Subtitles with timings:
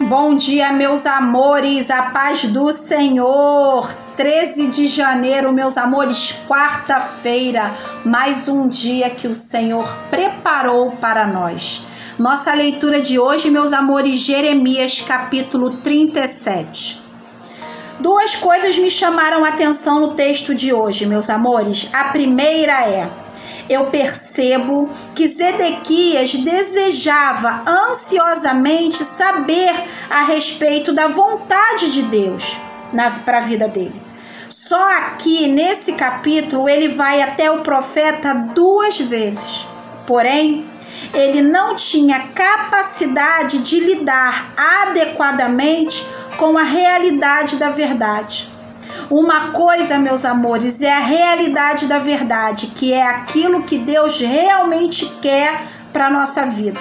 [0.00, 3.88] Bom dia, meus amores, a paz do Senhor.
[4.16, 7.72] 13 de janeiro, meus amores, quarta-feira,
[8.04, 11.80] mais um dia que o Senhor preparou para nós.
[12.18, 17.00] Nossa leitura de hoje, meus amores, Jeremias capítulo 37.
[18.00, 21.88] Duas coisas me chamaram a atenção no texto de hoje, meus amores.
[21.92, 23.08] A primeira é
[23.68, 29.72] eu percebo que Zedequias desejava ansiosamente saber
[30.10, 32.56] a respeito da vontade de Deus
[33.24, 34.00] para a vida dele.
[34.48, 39.66] Só aqui nesse capítulo ele vai até o profeta duas vezes.
[40.06, 40.64] Porém,
[41.12, 48.53] ele não tinha capacidade de lidar adequadamente com a realidade da verdade.
[49.10, 55.06] Uma coisa, meus amores, é a realidade da verdade, que é aquilo que Deus realmente
[55.20, 56.80] quer para nossa vida.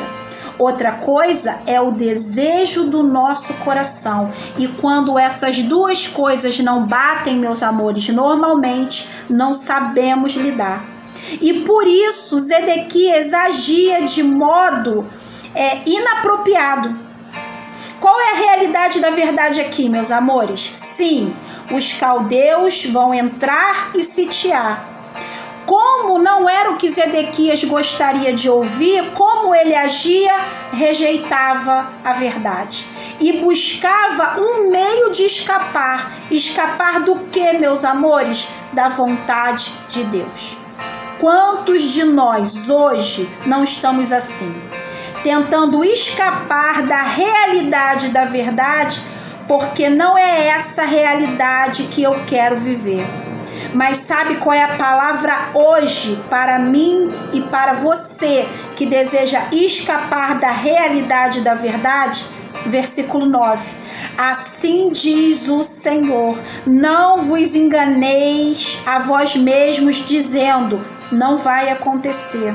[0.58, 4.32] Outra coisa é o desejo do nosso coração.
[4.58, 10.86] E quando essas duas coisas não batem, meus amores, normalmente não sabemos lidar.
[11.42, 15.06] E por isso Zedequias agia de modo
[15.56, 16.96] é, inapropriado.
[18.00, 20.60] Qual é a realidade da verdade aqui, meus amores?
[20.60, 21.34] Sim,
[21.72, 24.94] os caldeus vão entrar e sitiar.
[25.66, 30.36] Como não era o que Zedequias gostaria de ouvir, como ele agia,
[30.74, 32.86] rejeitava a verdade
[33.20, 36.12] e buscava um meio de escapar.
[36.30, 38.48] Escapar do que, meus amores?
[38.74, 40.58] Da vontade de Deus.
[41.20, 44.54] Quantos de nós hoje não estamos assim?
[45.24, 49.02] Tentando escapar da realidade da verdade
[49.48, 53.06] porque não é essa realidade que eu quero viver.
[53.74, 60.40] Mas sabe qual é a palavra hoje para mim e para você que deseja escapar
[60.40, 62.26] da realidade da verdade?
[62.66, 63.60] Versículo 9.
[64.18, 72.54] Assim diz o Senhor: Não vos enganeis a vós mesmos, dizendo: Não vai acontecer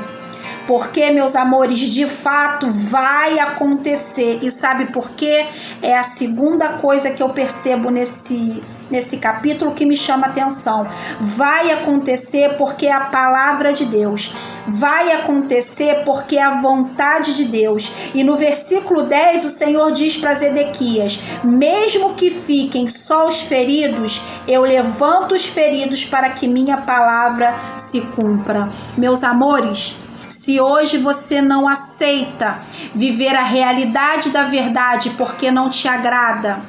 [0.68, 4.40] porque, meus amores, de fato vai acontecer.
[4.42, 5.46] E sabe por quê?
[5.80, 10.86] É a segunda coisa que eu percebo nesse nesse capítulo que me chama atenção.
[11.20, 14.34] Vai acontecer porque é a palavra de Deus.
[14.66, 17.92] Vai acontecer porque é a vontade de Deus.
[18.14, 24.22] E no versículo 10 o Senhor diz para Zedequias: Mesmo que fiquem só os feridos,
[24.46, 28.68] eu levanto os feridos para que minha palavra se cumpra.
[28.96, 29.96] Meus amores,
[30.28, 32.58] se hoje você não aceita
[32.94, 36.60] viver a realidade da verdade porque não te agrada,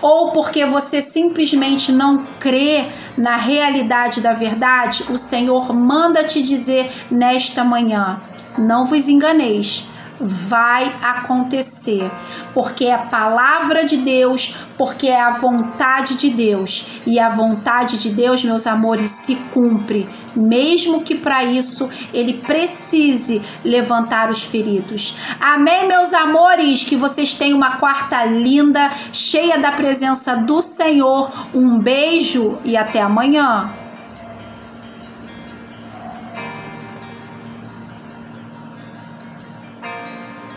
[0.00, 6.90] ou porque você simplesmente não crê na realidade da verdade, o Senhor manda te dizer
[7.10, 8.20] nesta manhã:
[8.58, 9.86] não vos enganeis
[10.20, 12.10] vai acontecer,
[12.54, 17.98] porque é a palavra de Deus, porque é a vontade de Deus, e a vontade
[17.98, 25.14] de Deus, meus amores, se cumpre, mesmo que para isso ele precise levantar os feridos.
[25.40, 31.30] Amém, meus amores, que vocês tenham uma quarta linda, cheia da presença do Senhor.
[31.54, 33.70] Um beijo e até amanhã.